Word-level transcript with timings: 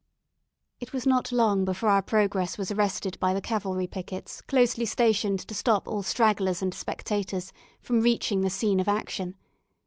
It 0.79 0.93
was 0.93 1.05
not 1.05 1.31
long 1.31 1.63
before 1.63 1.89
our 1.91 2.01
progress 2.01 2.57
was 2.57 2.71
arrested 2.71 3.19
by 3.19 3.35
the 3.35 3.39
cavalry 3.39 3.85
pickets 3.85 4.41
closely 4.41 4.83
stationed 4.87 5.41
to 5.47 5.53
stop 5.53 5.87
all 5.87 6.01
stragglers 6.01 6.63
and 6.63 6.73
spectators 6.73 7.53
from 7.83 8.01
reaching 8.01 8.41
the 8.41 8.49
scene 8.49 8.79
of 8.79 8.87
action. 8.87 9.35